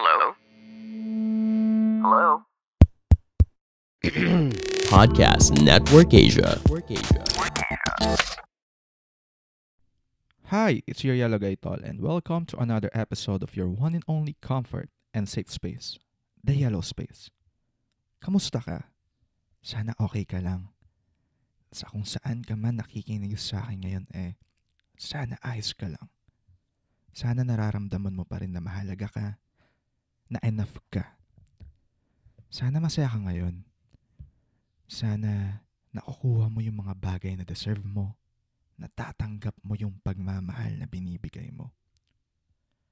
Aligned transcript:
Hello? 0.00 0.32
Hello? 2.00 2.26
Podcast 4.88 5.60
Network 5.60 6.16
Asia. 6.16 6.56
Hi, 10.48 10.80
it's 10.88 11.04
your 11.04 11.12
Yellow 11.12 11.36
Guy 11.36 11.60
Tol, 11.60 11.84
and 11.84 12.00
welcome 12.00 12.48
to 12.48 12.56
another 12.56 12.88
episode 12.96 13.44
of 13.44 13.52
your 13.52 13.68
one 13.68 13.92
and 13.92 14.00
only 14.08 14.40
comfort 14.40 14.88
and 15.12 15.28
safe 15.28 15.52
space, 15.52 16.00
the 16.40 16.56
Yellow 16.56 16.80
Space. 16.80 17.28
Kamusta 18.24 18.64
ka? 18.64 18.88
Sana 19.60 19.92
okay 20.00 20.24
ka 20.24 20.40
lang. 20.40 20.72
Sa 21.76 21.92
kung 21.92 22.08
saan 22.08 22.40
ka 22.40 22.56
man 22.56 22.80
nakikinig 22.80 23.36
sa 23.36 23.68
akin 23.68 23.84
ngayon 23.84 24.06
eh, 24.16 24.40
sana 24.96 25.36
ayos 25.44 25.76
ka 25.76 25.92
lang. 25.92 26.08
Sana 27.12 27.44
nararamdaman 27.44 28.16
mo 28.16 28.24
pa 28.24 28.40
rin 28.40 28.56
na 28.56 28.64
mahalaga 28.64 29.12
ka, 29.12 29.36
na 30.30 30.38
enough 30.46 30.78
ka. 30.88 31.18
Sana 32.48 32.78
masaya 32.78 33.10
ka 33.10 33.18
ngayon. 33.18 33.66
Sana 34.86 35.62
nakukuha 35.90 36.46
mo 36.46 36.62
yung 36.62 36.80
mga 36.80 36.94
bagay 36.96 37.34
na 37.34 37.44
deserve 37.44 37.82
mo 37.82 38.14
natatanggap 38.80 39.52
mo 39.60 39.76
yung 39.76 40.00
pagmamahal 40.00 40.80
na 40.80 40.88
binibigay 40.88 41.52
mo. 41.52 41.76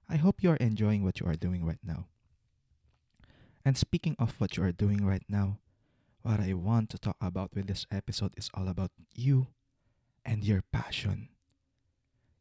I 0.04 0.20
hope 0.20 0.44
you 0.44 0.52
are 0.52 0.60
enjoying 0.60 1.00
what 1.00 1.16
you 1.20 1.24
are 1.24 1.36
doing 1.36 1.64
right 1.64 1.80
now. 1.80 2.12
And 3.64 3.76
speaking 3.76 4.12
of 4.20 4.36
what 4.36 4.56
you 4.56 4.62
are 4.64 4.72
doing 4.72 5.04
right 5.04 5.24
now, 5.28 5.60
what 6.20 6.40
I 6.44 6.52
want 6.52 6.92
to 6.92 7.00
talk 7.00 7.16
about 7.20 7.56
with 7.56 7.68
this 7.68 7.88
episode 7.88 8.36
is 8.36 8.52
all 8.52 8.68
about 8.68 8.92
you 9.16 9.48
and 10.24 10.44
your 10.44 10.60
passion. 10.72 11.32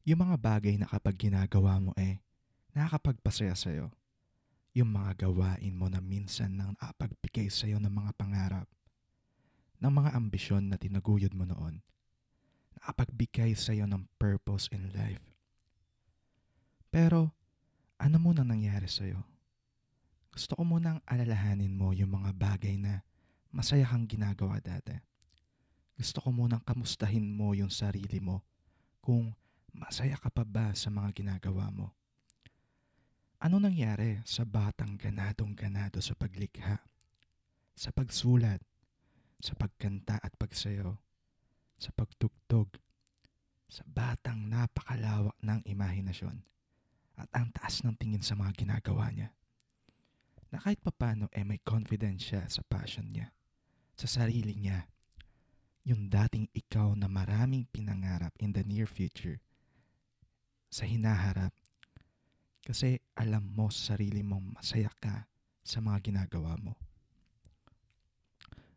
Yung 0.07 0.23
mga 0.23 0.39
bagay 0.39 0.75
na 0.79 0.87
kapag 0.87 1.19
ginagawa 1.19 1.79
mo 1.79 1.91
eh, 1.99 2.23
nakakapagpasaya 2.75 3.55
sa'yo. 3.55 3.91
Yung 4.77 4.93
mga 4.93 5.25
gawain 5.25 5.73
mo 5.73 5.89
na 5.89 5.97
minsan 5.97 6.53
nang 6.53 6.77
nakapagbigay 6.77 7.49
sa'yo 7.49 7.81
ng 7.81 7.89
mga 7.89 8.11
pangarap, 8.13 8.69
ng 9.81 9.89
mga 9.89 10.13
ambisyon 10.13 10.69
na 10.69 10.77
tinaguyod 10.77 11.33
mo 11.33 11.49
noon 11.49 11.81
nakapagbigay 12.87 13.57
sa 13.57 13.73
iyo 13.73 13.89
ng 13.89 14.05
purpose 14.21 14.69
in 14.69 14.93
life. 14.93 15.25
Pero, 16.93 17.33
ano 17.97 18.15
muna 18.21 18.45
nangyari 18.45 18.85
sa 18.85 19.03
iyo? 19.03 19.25
Gusto 20.29 20.53
ko 20.53 20.63
munang 20.63 21.01
alalahanin 21.09 21.73
mo 21.73 21.91
yung 21.97 22.13
mga 22.13 22.31
bagay 22.37 22.77
na 22.77 23.01
masaya 23.49 23.89
kang 23.89 24.05
ginagawa 24.05 24.61
dati. 24.61 24.93
Gusto 25.97 26.21
ko 26.21 26.29
munang 26.29 26.61
kamustahin 26.61 27.25
mo 27.25 27.57
yung 27.57 27.73
sarili 27.73 28.21
mo 28.21 28.45
kung 29.01 29.33
masaya 29.73 30.13
ka 30.13 30.29
pa 30.29 30.45
ba 30.45 30.71
sa 30.77 30.93
mga 30.93 31.09
ginagawa 31.17 31.73
mo. 31.73 31.96
Ano 33.37 33.61
nangyari 33.61 34.21
sa 34.25 34.45
batang 34.45 34.97
ganadong 34.97 35.53
ganado 35.53 36.01
sa 36.01 36.17
paglikha, 36.17 36.81
sa 37.77 37.89
pagsulat, 37.93 38.61
sa 39.37 39.53
pagkanta 39.53 40.17
at 40.17 40.33
pagsayaw? 40.37 40.97
sa 41.77 41.93
pagtugtog, 41.93 42.73
sa 43.69 43.85
batang 43.85 44.49
napakalawak 44.49 45.37
ng 45.45 45.61
imahinasyon 45.69 46.41
at 47.17 47.29
ang 47.33 47.53
taas 47.53 47.85
ng 47.85 47.93
tingin 47.97 48.25
sa 48.25 48.33
mga 48.33 48.65
ginagawa 48.65 49.13
niya. 49.13 49.29
Na 50.49 50.57
kahit 50.61 50.81
papano 50.81 51.29
eh 51.33 51.45
may 51.45 51.61
confidence 51.61 52.33
siya 52.33 52.45
sa 52.49 52.65
passion 52.65 53.13
niya, 53.13 53.29
sa 53.93 54.09
sarili 54.09 54.57
niya. 54.57 54.89
Yung 55.87 56.11
dating 56.11 56.51
ikaw 56.51 56.97
na 56.97 57.07
maraming 57.07 57.63
pinangarap 57.69 58.35
in 58.41 58.51
the 58.51 58.65
near 58.65 58.89
future, 58.89 59.39
sa 60.67 60.83
hinaharap, 60.83 61.55
kasi 62.67 62.99
alam 63.15 63.47
mo 63.55 63.71
sa 63.71 63.95
sarili 63.95 64.19
mong 64.19 64.59
masaya 64.59 64.91
ka 64.99 65.23
sa 65.63 65.79
mga 65.79 66.11
ginagawa 66.11 66.59
mo. 66.59 66.75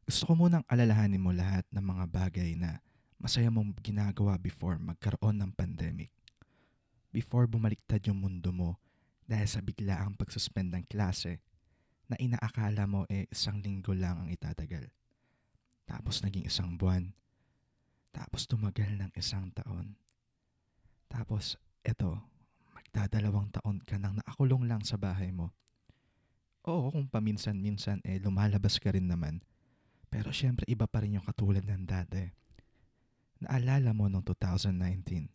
Gusto 0.06 0.30
ko 0.30 0.38
munang 0.38 0.62
alalahanin 0.70 1.18
mo 1.18 1.34
lahat 1.34 1.66
ng 1.74 1.82
mga 1.82 2.04
bagay 2.06 2.54
na 2.54 2.78
masaya 3.18 3.50
mong 3.50 3.74
ginagawa 3.82 4.38
before 4.38 4.78
magkaroon 4.78 5.42
ng 5.42 5.50
pandemic. 5.58 6.14
Before 7.10 7.50
bumaliktad 7.50 8.06
yung 8.06 8.22
mundo 8.22 8.54
mo 8.54 8.78
dahil 9.26 9.50
sa 9.50 9.58
biglaang 9.58 10.14
pagsuspend 10.14 10.70
ng 10.70 10.86
klase 10.86 11.42
na 12.06 12.14
inaakala 12.22 12.86
mo 12.86 13.10
eh 13.10 13.26
isang 13.26 13.58
linggo 13.58 13.90
lang 13.90 14.22
ang 14.22 14.30
itatagal. 14.30 14.86
Tapos 15.82 16.22
naging 16.22 16.46
isang 16.46 16.78
buwan. 16.78 17.10
Tapos 18.14 18.46
tumagal 18.46 18.94
ng 19.02 19.10
isang 19.18 19.50
taon. 19.50 19.98
Tapos 21.10 21.58
eto, 21.82 22.22
magdadalawang 22.90 23.54
taon 23.54 23.78
ka 23.86 24.02
nang 24.02 24.18
naakulong 24.18 24.66
lang 24.66 24.82
sa 24.82 24.98
bahay 24.98 25.30
mo. 25.30 25.54
Oo, 26.66 26.90
kung 26.90 27.06
paminsan-minsan 27.06 28.02
eh 28.02 28.18
lumalabas 28.18 28.82
ka 28.82 28.90
rin 28.90 29.06
naman. 29.06 29.40
Pero 30.10 30.34
syempre 30.34 30.66
iba 30.66 30.90
pa 30.90 31.06
rin 31.06 31.14
yung 31.16 31.24
katulad 31.24 31.62
ng 31.62 31.86
dati 31.86 32.40
naalala 33.40 33.96
mo 33.96 34.04
noong 34.06 34.24
2019 34.36 35.32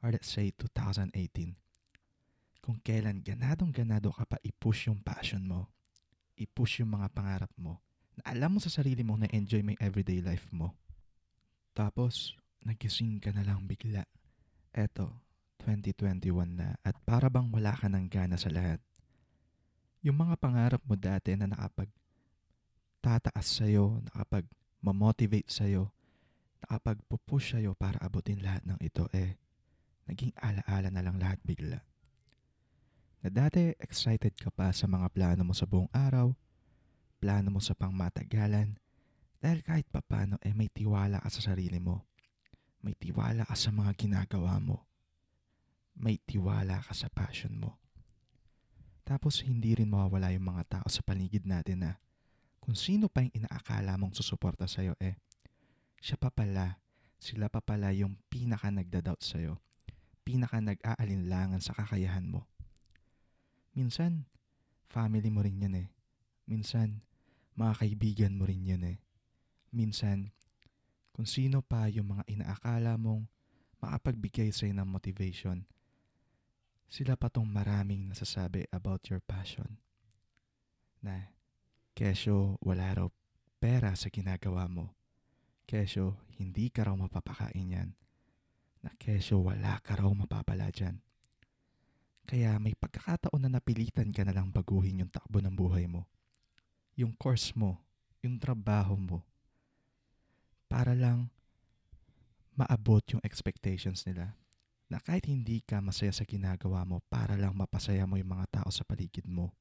or 0.00 0.08
let's 0.08 0.32
say 0.32 0.48
2018 0.56 1.52
kung 2.64 2.80
kailan 2.80 3.20
ganadong 3.20 3.68
ganado 3.68 4.08
ka 4.08 4.24
pa 4.24 4.38
i-push 4.40 4.86
yung 4.86 5.02
passion 5.02 5.42
mo, 5.42 5.66
i-push 6.38 6.80
yung 6.80 6.94
mga 6.94 7.10
pangarap 7.10 7.50
mo, 7.58 7.82
na 8.14 8.22
alam 8.30 8.54
mo 8.54 8.62
sa 8.62 8.70
sarili 8.70 9.02
mo 9.02 9.18
na 9.18 9.26
enjoy 9.34 9.66
mo 9.66 9.74
yung 9.74 9.82
everyday 9.82 10.22
life 10.22 10.46
mo. 10.54 10.70
Tapos, 11.74 12.38
nagising 12.62 13.18
ka 13.18 13.34
na 13.34 13.42
lang 13.42 13.66
bigla. 13.66 14.06
Eto, 14.70 15.10
2021 15.62 16.58
na 16.58 16.74
at 16.82 16.98
para 17.06 17.30
bang 17.30 17.46
wala 17.48 17.72
ka 17.72 17.86
ng 17.86 18.06
gana 18.10 18.34
sa 18.34 18.50
lahat. 18.50 18.82
Yung 20.02 20.18
mga 20.18 20.34
pangarap 20.36 20.82
mo 20.82 20.98
dati 20.98 21.38
na 21.38 21.46
nakapag 21.46 21.86
tataas 23.02 23.62
sa'yo, 23.62 24.02
nakapag 24.10 24.46
mamotivate 24.82 25.50
sa'yo, 25.50 25.90
nakapagpupush 26.66 27.58
sa'yo 27.58 27.74
para 27.78 28.02
abutin 28.02 28.42
lahat 28.42 28.66
ng 28.66 28.78
ito 28.82 29.06
eh, 29.14 29.38
naging 30.10 30.34
alaala 30.38 30.90
na 30.90 31.02
lang 31.02 31.18
lahat 31.18 31.38
bigla. 31.46 31.82
Na 33.22 33.30
dati 33.30 33.70
excited 33.78 34.34
ka 34.34 34.50
pa 34.50 34.74
sa 34.74 34.90
mga 34.90 35.06
plano 35.14 35.46
mo 35.46 35.54
sa 35.54 35.66
buong 35.66 35.90
araw, 35.94 36.34
plano 37.22 37.54
mo 37.54 37.62
sa 37.62 37.78
pangmatagalan, 37.78 38.74
dahil 39.38 39.62
kahit 39.62 39.86
papano 39.90 40.38
eh 40.42 40.54
may 40.54 40.70
tiwala 40.70 41.22
ka 41.22 41.30
sa 41.30 41.54
sarili 41.54 41.78
mo. 41.78 42.02
May 42.82 42.98
tiwala 42.98 43.46
ka 43.46 43.54
sa 43.54 43.70
mga 43.70 43.94
ginagawa 43.94 44.58
mo. 44.58 44.82
May 45.96 46.18
tiwala 46.22 46.80
ka 46.82 46.92
sa 46.96 47.12
passion 47.12 47.56
mo. 47.56 47.78
Tapos 49.02 49.42
hindi 49.42 49.74
rin 49.74 49.90
mawawala 49.90 50.30
yung 50.32 50.46
mga 50.46 50.80
tao 50.80 50.86
sa 50.86 51.02
paligid 51.02 51.44
natin 51.44 51.84
na 51.84 51.92
kung 52.62 52.78
sino 52.78 53.10
pa 53.10 53.26
yung 53.26 53.34
inaakala 53.34 53.98
mong 53.98 54.14
susuporta 54.14 54.70
sa'yo 54.70 54.94
eh, 55.02 55.18
siya 55.98 56.14
pa 56.14 56.30
pala, 56.30 56.78
sila 57.18 57.50
pa 57.50 57.58
pala 57.58 57.90
yung 57.90 58.14
pinaka 58.30 58.70
nagda-doubt 58.70 59.22
sa'yo, 59.22 59.58
pinaka 60.22 60.62
nag-aalinlangan 60.62 61.58
sa 61.58 61.74
kakayahan 61.74 62.22
mo. 62.22 62.46
Minsan, 63.74 64.30
family 64.86 65.26
mo 65.34 65.42
rin 65.42 65.58
yan 65.58 65.74
eh. 65.74 65.88
Minsan, 66.46 67.02
mga 67.58 67.82
kaibigan 67.82 68.38
mo 68.38 68.46
rin 68.46 68.62
yan 68.62 68.84
eh. 68.86 68.98
Minsan, 69.74 70.30
kung 71.10 71.26
sino 71.26 71.66
pa 71.66 71.90
yung 71.90 72.14
mga 72.14 72.24
inaakala 72.30 72.94
mong 72.94 73.26
makapagbigay 73.82 74.54
sa'yo 74.54 74.70
ng 74.78 74.86
motivation, 74.86 75.66
sila 76.92 77.16
pa 77.16 77.32
tong 77.32 77.48
maraming 77.48 78.12
nasasabi 78.12 78.68
about 78.68 79.08
your 79.08 79.24
passion. 79.24 79.80
Na, 81.00 81.32
kesyo 81.96 82.60
wala 82.60 82.92
raw 82.92 83.08
pera 83.56 83.96
sa 83.96 84.12
ginagawa 84.12 84.68
mo 84.68 84.92
Kesyo, 85.72 86.20
hindi 86.36 86.68
ka 86.68 86.84
raw 86.84 86.94
mapapakain 86.98 87.72
yan. 87.72 87.90
Na 88.82 88.92
kesyo, 88.98 89.40
wala 89.40 89.78
ka 89.80 89.96
raw 89.96 90.10
mapapala 90.10 90.68
dyan. 90.68 90.98
Kaya 92.28 92.60
may 92.60 92.76
pagkakataon 92.76 93.40
na 93.40 93.50
napilitan 93.56 94.12
ka 94.12 94.22
na 94.26 94.36
lang 94.36 94.52
baguhin 94.52 95.00
yung 95.00 95.08
takbo 95.08 95.40
ng 95.40 95.54
buhay 95.54 95.88
mo. 95.88 96.06
Yung 96.98 97.16
course 97.16 97.56
mo, 97.56 97.80
yung 98.20 98.36
trabaho 98.36 99.00
mo. 99.00 99.18
Para 100.68 100.92
lang 100.92 101.32
maabot 102.52 103.02
yung 103.16 103.22
expectations 103.24 104.04
nila. 104.04 104.36
Na 104.92 105.00
kahit 105.00 105.24
hindi 105.24 105.64
ka 105.64 105.80
masaya 105.80 106.12
sa 106.12 106.28
ginagawa 106.28 106.84
mo, 106.84 107.00
para 107.08 107.32
lang 107.32 107.56
mapasaya 107.56 108.04
mo 108.04 108.20
yung 108.20 108.36
mga 108.36 108.60
tao 108.60 108.68
sa 108.68 108.84
paligid 108.84 109.24
mo. 109.24 109.56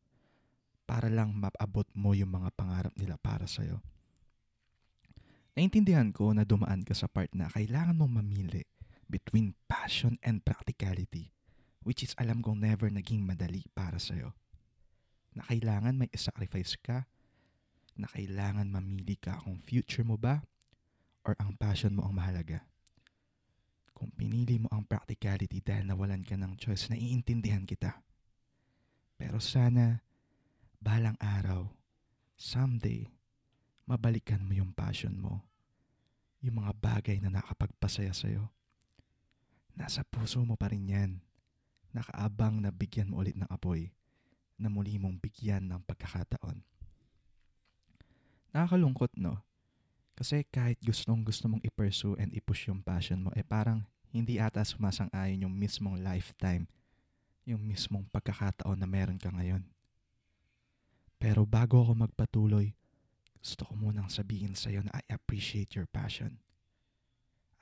Para 0.84 1.08
lang 1.08 1.32
maabot 1.32 1.88
mo 1.96 2.12
yung 2.12 2.36
mga 2.36 2.52
pangarap 2.52 2.92
nila 3.00 3.16
para 3.16 3.48
sa'yo. 3.48 3.80
Naintindihan 5.56 6.12
ko 6.12 6.36
na 6.36 6.44
dumaan 6.44 6.84
ka 6.84 6.92
sa 6.92 7.08
part 7.08 7.32
na 7.32 7.48
kailangan 7.48 7.96
mong 7.96 8.20
mamili 8.20 8.68
between 9.08 9.56
passion 9.72 10.20
and 10.20 10.44
practicality, 10.44 11.32
which 11.88 12.04
is 12.04 12.12
alam 12.20 12.44
kong 12.44 12.60
never 12.60 12.92
naging 12.92 13.24
madali 13.24 13.64
para 13.72 14.04
sa'yo. 14.04 14.36
Na 15.32 15.48
kailangan 15.48 15.96
may 15.96 16.12
sacrifice 16.12 16.76
ka, 16.76 17.08
na 17.96 18.12
kailangan 18.12 18.68
mamili 18.68 19.16
ka 19.16 19.40
kung 19.48 19.64
future 19.64 20.04
mo 20.04 20.20
ba 20.20 20.44
or 21.24 21.40
ang 21.40 21.56
passion 21.56 21.96
mo 21.96 22.04
ang 22.04 22.20
mahalaga. 22.20 22.68
Kung 24.02 24.10
pinili 24.18 24.58
mo 24.58 24.66
ang 24.74 24.82
practicality 24.82 25.62
dahil 25.62 25.86
nawalan 25.86 26.26
ka 26.26 26.34
ng 26.34 26.58
choice, 26.58 26.90
naiintindihan 26.90 27.62
kita. 27.70 28.02
Pero 29.14 29.38
sana 29.38 30.02
balang 30.82 31.14
araw, 31.22 31.70
someday, 32.34 33.06
mabalikan 33.86 34.42
mo 34.42 34.58
yung 34.58 34.74
passion 34.74 35.14
mo. 35.22 35.46
Yung 36.42 36.66
mga 36.66 36.74
bagay 36.82 37.22
na 37.22 37.30
nakapagpasaya 37.30 38.10
sa'yo. 38.10 38.50
Nasa 39.78 40.02
puso 40.02 40.42
mo 40.42 40.58
pa 40.58 40.74
rin 40.74 40.90
yan. 40.90 41.12
Nakaabang 41.94 42.58
na 42.58 42.74
bigyan 42.74 43.14
mo 43.14 43.22
ulit 43.22 43.38
ng 43.38 43.46
apoy 43.54 43.94
na 44.58 44.74
muli 44.74 44.98
mong 44.98 45.22
bigyan 45.22 45.70
ng 45.70 45.82
pagkakataon. 45.86 46.58
Nakakalungkot, 48.50 49.14
no? 49.22 49.46
Kasi 50.22 50.46
kahit 50.54 50.78
gustong 50.86 51.26
gusto 51.26 51.50
mong 51.50 51.66
i-pursue 51.66 52.14
and 52.22 52.30
i-push 52.38 52.70
yung 52.70 52.86
passion 52.86 53.26
mo, 53.26 53.34
eh 53.34 53.42
parang 53.42 53.82
hindi 54.14 54.38
ata 54.38 54.62
sumasang-ayon 54.62 55.50
yung 55.50 55.56
mismong 55.58 55.98
lifetime, 55.98 56.70
yung 57.42 57.66
mismong 57.66 58.06
pagkakataon 58.14 58.78
na 58.78 58.86
meron 58.86 59.18
ka 59.18 59.34
ngayon. 59.34 59.66
Pero 61.18 61.42
bago 61.50 61.82
ako 61.82 62.06
magpatuloy, 62.06 62.78
gusto 63.42 63.66
ko 63.66 63.74
munang 63.74 64.14
sabihin 64.14 64.54
sa'yo 64.54 64.86
na 64.86 64.94
I 64.94 65.10
appreciate 65.10 65.74
your 65.74 65.90
passion. 65.90 66.38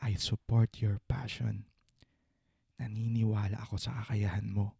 I 0.04 0.20
support 0.20 0.84
your 0.84 1.00
passion. 1.08 1.64
Naniniwala 2.76 3.56
ako 3.56 3.80
sa 3.80 4.04
kakayahan 4.04 4.52
mo. 4.52 4.76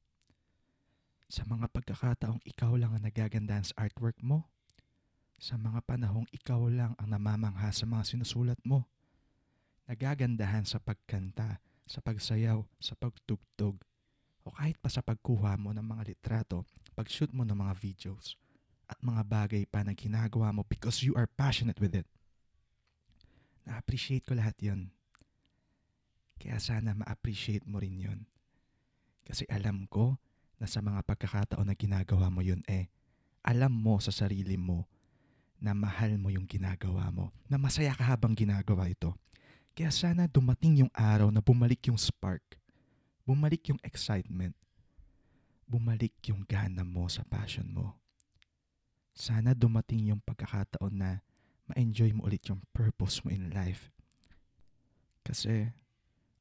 Sa 1.32 1.48
mga 1.48 1.72
pagkakataong 1.72 2.44
ikaw 2.44 2.76
lang 2.76 2.92
ang 2.92 3.08
nagagandahan 3.08 3.64
sa 3.64 3.88
artwork 3.88 4.20
mo. 4.20 4.52
Sa 5.40 5.56
mga 5.56 5.80
panahong 5.88 6.28
ikaw 6.36 6.68
lang 6.68 6.92
ang 7.00 7.08
namamangha 7.08 7.72
sa 7.72 7.88
mga 7.88 8.04
sinusulat 8.04 8.60
mo. 8.68 8.84
Nagagandahan 9.88 10.68
sa 10.68 10.84
pagkanta, 10.84 11.64
sa 11.88 12.04
pagsayaw, 12.04 12.60
sa 12.76 12.94
pagtugtog, 13.00 13.80
o 14.44 14.52
kahit 14.52 14.76
pa 14.84 14.92
sa 14.92 15.00
pagkuha 15.00 15.56
mo 15.56 15.72
ng 15.72 15.82
mga 15.82 16.12
litrato, 16.12 16.68
pag-shoot 16.92 17.32
mo 17.32 17.48
ng 17.48 17.56
mga 17.56 17.74
videos 17.80 18.36
at 18.92 19.00
mga 19.00 19.24
bagay 19.24 19.64
pa 19.64 19.80
na 19.88 19.96
ginagawa 19.96 20.52
mo 20.52 20.68
because 20.68 21.00
you 21.08 21.16
are 21.16 21.30
passionate 21.40 21.80
with 21.80 21.96
it. 21.96 22.10
Na-appreciate 23.64 24.28
ko 24.28 24.36
lahat 24.36 24.60
yon. 24.60 24.92
Kaya 26.36 26.60
sana 26.60 26.98
ma-appreciate 26.98 27.64
mo 27.64 27.80
rin 27.80 27.96
yon. 27.96 28.20
Kasi 29.24 29.46
alam 29.48 29.86
ko 29.88 30.18
na 30.58 30.66
sa 30.66 30.84
mga 30.84 31.06
pagkakataon 31.06 31.70
na 31.70 31.78
ginagawa 31.78 32.28
mo 32.34 32.42
yun 32.42 32.66
eh, 32.66 32.90
alam 33.46 33.72
mo 33.72 34.02
sa 34.02 34.12
sarili 34.12 34.60
mo 34.60 34.89
na 35.60 35.76
mahal 35.76 36.16
mo 36.16 36.32
yung 36.32 36.48
ginagawa 36.48 37.12
mo, 37.12 37.32
na 37.52 37.60
masaya 37.60 37.92
ka 37.96 38.04
habang 38.04 38.32
ginagawa 38.34 38.88
ito. 38.88 39.12
Kaya 39.76 39.92
sana 39.92 40.28
dumating 40.28 40.88
yung 40.88 40.94
araw 40.96 41.32
na 41.32 41.40
bumalik 41.44 41.88
yung 41.92 42.00
spark, 42.00 42.58
bumalik 43.28 43.68
yung 43.72 43.80
excitement, 43.84 44.56
bumalik 45.68 46.16
yung 46.28 46.44
gana 46.48 46.82
mo 46.84 47.06
sa 47.12 47.22
passion 47.28 47.68
mo 47.70 48.00
sana 49.20 49.52
dumating 49.52 50.08
yung 50.08 50.24
pagkakataon 50.24 50.96
na 50.96 51.20
ma-enjoy 51.68 52.16
mo 52.16 52.24
ulit 52.24 52.48
yung 52.48 52.64
purpose 52.72 53.20
mo 53.28 53.36
in 53.36 53.52
life. 53.52 53.92
Kasi 55.28 55.76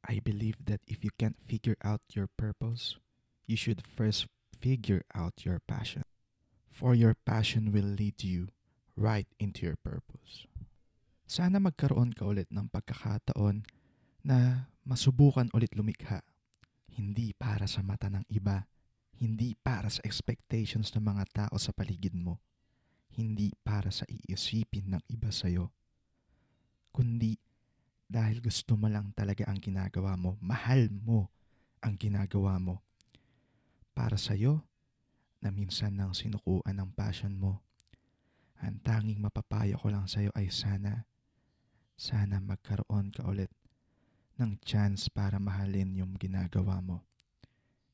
I 0.07 0.23
believe 0.23 0.63
that 0.71 0.79
if 0.87 1.03
you 1.03 1.11
can't 1.19 1.37
figure 1.43 1.75
out 1.83 2.01
your 2.15 2.31
purpose, 2.31 2.95
you 3.51 3.59
should 3.59 3.83
first 3.83 4.31
figure 4.63 5.03
out 5.11 5.43
your 5.43 5.59
passion. 5.59 6.07
For 6.71 6.95
your 6.95 7.19
passion 7.27 7.75
will 7.75 7.99
lead 7.99 8.23
you 8.23 8.55
right 8.99 9.31
into 9.39 9.63
your 9.63 9.79
purpose. 9.79 10.51
Sana 11.31 11.63
magkaroon 11.63 12.11
ka 12.11 12.27
ulit 12.27 12.51
ng 12.51 12.67
pagkakataon 12.67 13.63
na 14.27 14.67
masubukan 14.83 15.47
ulit 15.55 15.71
lumikha. 15.79 16.27
Hindi 16.91 17.31
para 17.39 17.71
sa 17.71 17.87
mata 17.87 18.11
ng 18.11 18.27
iba, 18.27 18.67
hindi 19.23 19.55
para 19.55 19.87
sa 19.87 20.03
expectations 20.03 20.91
ng 20.99 21.05
mga 21.07 21.25
tao 21.31 21.57
sa 21.63 21.71
paligid 21.71 22.19
mo, 22.19 22.43
hindi 23.15 23.55
para 23.63 23.95
sa 23.95 24.03
iisipin 24.11 24.99
ng 24.99 25.03
iba 25.07 25.31
sa'yo, 25.31 25.71
kundi 26.91 27.39
dahil 28.09 28.43
gusto 28.43 28.75
mo 28.75 28.91
lang 28.91 29.15
talaga 29.15 29.47
ang 29.47 29.61
ginagawa 29.63 30.17
mo, 30.19 30.35
mahal 30.41 30.91
mo 30.91 31.31
ang 31.85 31.95
ginagawa 31.95 32.57
mo. 32.59 32.83
Para 33.95 34.19
sa'yo, 34.19 34.65
na 35.39 35.55
minsan 35.55 35.95
nang 35.95 36.17
sinukuan 36.17 36.75
ng 36.75 36.91
passion 36.95 37.37
mo, 37.37 37.63
ang 38.59 38.83
tanging 38.83 39.23
mapapayo 39.23 39.79
ko 39.79 39.91
lang 39.91 40.11
sa'yo 40.11 40.35
ay 40.35 40.51
sana, 40.51 41.07
sana 41.95 42.43
magkaroon 42.43 43.15
ka 43.15 43.23
ulit 43.27 43.51
ng 44.39 44.59
chance 44.63 45.11
para 45.11 45.39
mahalin 45.39 45.99
yung 45.99 46.15
ginagawa 46.19 46.79
mo. 46.83 47.07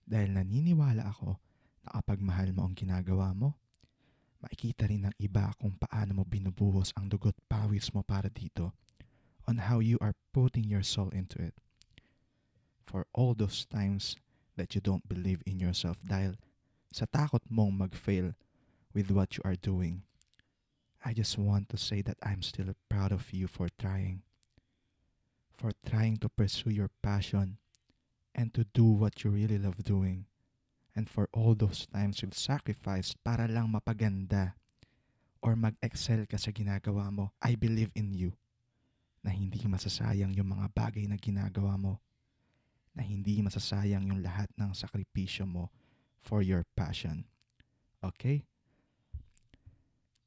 Dahil 0.04 0.36
naniniwala 0.36 1.08
ako 1.08 1.40
na 1.84 1.88
kapag 2.00 2.20
mahal 2.20 2.52
mo 2.52 2.68
ang 2.68 2.76
ginagawa 2.76 3.32
mo, 3.32 3.56
makikita 4.44 4.84
rin 4.88 5.08
ng 5.08 5.16
iba 5.16 5.48
kung 5.56 5.72
paano 5.72 6.20
mo 6.20 6.24
binubuhos 6.28 6.92
ang 7.00 7.08
dugot 7.08 7.32
pawis 7.48 7.88
mo 7.96 8.04
para 8.04 8.28
dito 8.28 8.76
on 9.48 9.68
how 9.68 9.80
you 9.80 9.96
are 10.04 10.12
putting 10.36 10.68
your 10.68 10.84
soul 10.84 11.08
into 11.16 11.40
it. 11.40 11.56
For 12.84 13.08
all 13.16 13.32
those 13.32 13.64
times 13.64 14.20
that 14.60 14.76
you 14.76 14.80
don't 14.84 15.04
believe 15.08 15.40
in 15.48 15.60
yourself 15.60 15.96
dahil 16.04 16.36
sa 16.92 17.08
takot 17.08 17.40
mong 17.48 17.88
mag-fail 17.88 18.36
with 18.92 19.08
what 19.10 19.36
you 19.36 19.42
are 19.48 19.56
doing, 19.56 20.04
I 21.04 21.12
just 21.12 21.36
want 21.36 21.68
to 21.68 21.76
say 21.76 22.00
that 22.02 22.16
I'm 22.22 22.40
still 22.40 22.72
proud 22.88 23.12
of 23.12 23.28
you 23.30 23.46
for 23.46 23.68
trying. 23.78 24.22
For 25.52 25.70
trying 25.84 26.16
to 26.24 26.28
pursue 26.28 26.70
your 26.70 26.90
passion 27.02 27.58
and 28.34 28.52
to 28.54 28.64
do 28.72 28.84
what 28.84 29.22
you 29.22 29.30
really 29.30 29.58
love 29.58 29.84
doing 29.84 30.26
and 30.94 31.10
for 31.10 31.28
all 31.34 31.54
those 31.54 31.86
times 31.90 32.22
you've 32.22 32.38
sacrificed 32.38 33.18
para 33.26 33.50
lang 33.50 33.74
mapaganda 33.74 34.54
or 35.42 35.58
mag-excel 35.58 36.24
ka 36.24 36.38
sa 36.38 36.54
ginagawa 36.54 37.10
mo, 37.10 37.34
I 37.42 37.58
believe 37.58 37.90
in 37.98 38.14
you 38.14 38.32
na 39.20 39.34
hindi 39.34 39.60
masasayang 39.66 40.32
yung 40.38 40.54
mga 40.54 40.72
bagay 40.72 41.04
na 41.10 41.18
ginagawa 41.18 41.76
mo, 41.76 42.00
na 42.94 43.02
hindi 43.02 43.42
masasayang 43.42 44.06
yung 44.08 44.22
lahat 44.22 44.48
ng 44.54 44.70
sakripisyo 44.72 45.44
mo 45.44 45.68
for 46.22 46.40
your 46.40 46.64
passion. 46.78 47.26
Okay? 48.00 48.46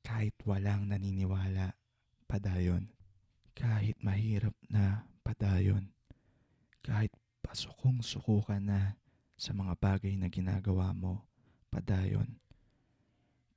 Kahit 0.07 0.39
walang 0.47 0.87
naniniwala, 0.87 1.75
padayon. 2.31 2.87
Kahit 3.51 3.99
mahirap 3.99 4.55
na, 4.71 5.03
padayon. 5.19 5.91
Kahit 6.79 7.11
pasukong-suko 7.43 8.39
ka 8.47 8.55
na, 8.55 8.95
sa 9.35 9.51
mga 9.51 9.75
bagay 9.75 10.15
na 10.15 10.31
ginagawa 10.31 10.95
mo, 10.95 11.27
padayon. 11.67 12.39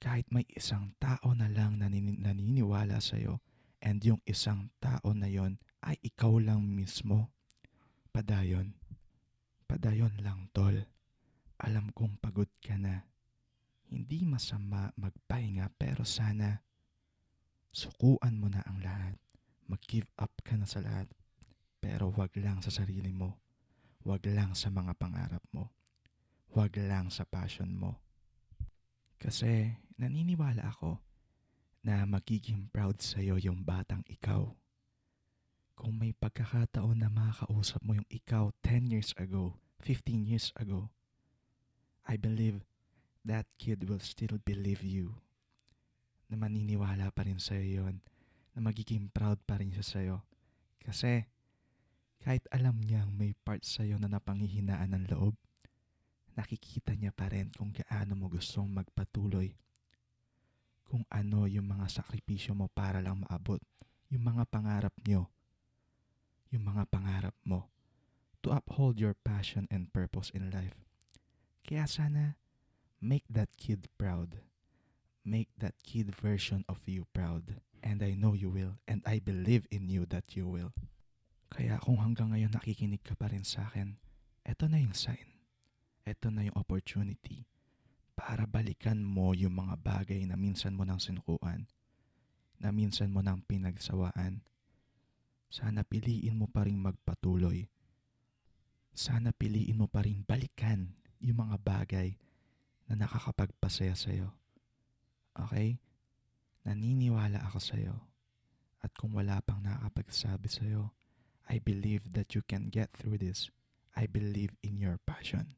Kahit 0.02 0.26
may 0.34 0.42
isang 0.50 0.90
tao 0.98 1.38
na 1.38 1.46
lang 1.46 1.78
na 1.78 1.86
naniniwala 1.86 2.98
sa'yo 2.98 3.38
and 3.78 4.02
yung 4.02 4.18
isang 4.26 4.74
tao 4.82 5.14
na 5.14 5.30
yon 5.30 5.54
ay 5.86 6.02
ikaw 6.02 6.34
lang 6.42 6.66
mismo, 6.66 7.30
padayon. 8.10 8.74
Padayon 9.70 10.18
lang, 10.18 10.50
tol. 10.50 10.82
Alam 11.62 11.94
kong 11.94 12.18
pagod 12.18 12.50
ka 12.58 12.74
na. 12.74 13.09
Hindi 13.90 14.22
masama 14.22 14.94
magpahinga 14.94 15.74
pero 15.74 16.06
sana 16.06 16.62
sukuan 17.74 18.38
mo 18.38 18.46
na 18.46 18.62
ang 18.64 18.78
lahat. 18.78 19.18
Mag-give 19.66 20.06
up 20.18 20.30
ka 20.46 20.54
na 20.54 20.66
sa 20.66 20.78
lahat. 20.78 21.10
Pero 21.82 22.14
wag 22.14 22.30
lang 22.38 22.62
sa 22.62 22.70
sarili 22.70 23.10
mo 23.10 23.40
Huwag 24.00 24.24
lang 24.32 24.56
sa 24.56 24.72
mga 24.72 24.96
pangarap 24.96 25.44
mo. 25.52 25.68
Huwag 26.56 26.72
lang 26.80 27.12
sa 27.12 27.28
passion 27.28 27.68
mo. 27.76 28.00
Kasi 29.20 29.76
naniniwala 30.00 30.64
ako 30.72 30.96
na 31.84 32.08
magiging 32.08 32.72
proud 32.72 32.96
sa 33.04 33.20
iyo 33.20 33.36
yung 33.36 33.60
batang 33.60 34.00
ikaw. 34.08 34.56
Kung 35.76 36.00
may 36.00 36.16
pagkakataon 36.16 36.96
na 36.96 37.12
makakausap 37.12 37.84
mo 37.84 37.92
yung 38.00 38.08
ikaw 38.08 38.48
10 38.64 38.88
years 38.88 39.12
ago, 39.20 39.60
15 39.84 40.24
years 40.24 40.48
ago, 40.56 40.88
I 42.08 42.16
believe 42.16 42.64
that 43.24 43.46
kid 43.60 43.84
will 43.88 44.00
still 44.00 44.40
believe 44.42 44.84
you. 44.84 45.16
Na 46.30 46.38
maniniwala 46.38 47.10
pa 47.10 47.26
rin 47.26 47.42
sa'yo 47.42 47.84
yon 47.84 48.00
na 48.54 48.58
magiging 48.62 49.10
proud 49.10 49.38
pa 49.46 49.58
rin 49.58 49.70
siya 49.70 49.86
sa'yo. 49.86 50.16
Kasi 50.80 51.26
kahit 52.20 52.44
alam 52.52 52.80
niyang 52.80 53.12
may 53.14 53.32
part 53.32 53.62
sa'yo 53.62 53.96
na 53.96 54.10
napanghihinaan 54.10 54.92
ng 54.92 55.04
loob, 55.14 55.34
nakikita 56.34 56.94
niya 56.94 57.12
pa 57.12 57.28
rin 57.30 57.50
kung 57.54 57.72
gaano 57.74 58.16
mo 58.16 58.26
gustong 58.30 58.68
magpatuloy. 58.70 59.52
Kung 60.90 61.06
ano 61.06 61.46
yung 61.46 61.70
mga 61.70 61.86
sakripisyo 61.86 62.56
mo 62.56 62.66
para 62.66 62.98
lang 62.98 63.22
maabot 63.22 63.62
yung 64.10 64.26
mga 64.26 64.42
pangarap 64.50 64.94
niyo. 65.06 65.30
Yung 66.50 66.66
mga 66.66 66.82
pangarap 66.90 67.36
mo 67.46 67.70
to 68.42 68.50
uphold 68.50 68.98
your 68.98 69.14
passion 69.14 69.70
and 69.70 69.92
purpose 69.94 70.34
in 70.34 70.50
life. 70.50 70.74
Kaya 71.62 71.86
sana, 71.86 72.39
make 73.00 73.24
that 73.32 73.48
kid 73.56 73.88
proud. 73.96 74.38
Make 75.24 75.48
that 75.58 75.74
kid 75.84 76.14
version 76.14 76.64
of 76.68 76.80
you 76.86 77.08
proud. 77.12 77.60
And 77.82 78.04
I 78.04 78.12
know 78.12 78.36
you 78.36 78.48
will. 78.52 78.76
And 78.88 79.00
I 79.08 79.20
believe 79.20 79.66
in 79.72 79.88
you 79.88 80.04
that 80.12 80.36
you 80.36 80.46
will. 80.48 80.72
Kaya 81.50 81.80
kung 81.82 81.98
hanggang 81.98 82.30
ngayon 82.30 82.54
nakikinig 82.54 83.02
ka 83.02 83.18
pa 83.18 83.32
rin 83.32 83.42
sa 83.42 83.66
akin, 83.66 83.98
eto 84.46 84.70
na 84.70 84.78
yung 84.78 84.94
sign. 84.94 85.26
Eto 86.06 86.30
na 86.30 86.46
yung 86.46 86.56
opportunity 86.56 87.50
para 88.20 88.44
balikan 88.44 89.00
mo 89.00 89.32
yung 89.32 89.56
mga 89.56 89.80
bagay 89.80 90.28
na 90.28 90.36
minsan 90.36 90.76
mo 90.76 90.84
nang 90.84 91.00
sinukuan, 91.00 91.64
na 92.60 92.68
minsan 92.68 93.08
mo 93.08 93.24
nang 93.24 93.40
pinagsawaan. 93.40 94.44
Sana 95.48 95.82
piliin 95.82 96.36
mo 96.36 96.46
pa 96.46 96.68
rin 96.68 96.76
magpatuloy. 96.76 97.64
Sana 98.92 99.32
piliin 99.32 99.80
mo 99.80 99.88
pa 99.88 100.04
rin 100.04 100.20
balikan 100.22 100.92
yung 101.18 101.48
mga 101.48 101.56
bagay 101.64 102.08
na 102.90 103.06
nakakapagpasaya 103.06 103.94
sa'yo. 103.94 104.34
Okay? 105.38 105.78
Naniniwala 106.66 107.38
ako 107.46 107.62
sa'yo. 107.62 107.94
At 108.82 108.90
kung 108.98 109.14
wala 109.14 109.38
pang 109.46 109.62
nakakapagsabi 109.62 110.50
sa'yo, 110.50 110.90
I 111.46 111.62
believe 111.62 112.10
that 112.18 112.34
you 112.34 112.42
can 112.42 112.66
get 112.66 112.90
through 112.98 113.22
this. 113.22 113.54
I 113.94 114.10
believe 114.10 114.58
in 114.66 114.82
your 114.82 114.98
passion. 115.06 115.54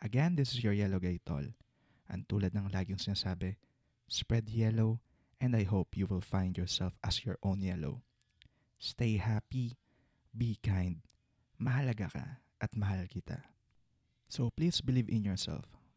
Again, 0.00 0.40
this 0.40 0.56
is 0.56 0.64
your 0.64 0.72
Yellow 0.72 0.98
Gay 0.98 1.20
Tol. 1.20 1.52
And 2.08 2.24
tulad 2.28 2.56
ng 2.56 2.72
laging 2.72 3.00
sinasabi, 3.00 3.60
spread 4.08 4.48
yellow 4.48 5.04
and 5.40 5.56
I 5.56 5.64
hope 5.64 5.96
you 5.96 6.08
will 6.08 6.24
find 6.24 6.56
yourself 6.56 6.96
as 7.04 7.24
your 7.24 7.36
own 7.44 7.60
yellow. 7.60 8.04
Stay 8.76 9.16
happy, 9.16 9.76
be 10.32 10.60
kind, 10.60 11.00
mahalaga 11.56 12.12
ka 12.12 12.26
at 12.60 12.72
mahal 12.76 13.08
kita. 13.08 13.40
So 14.28 14.52
please 14.52 14.80
believe 14.80 15.08
in 15.08 15.24
yourself 15.24 15.81